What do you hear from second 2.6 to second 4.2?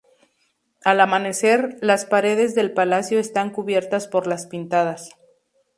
palacio están cubiertas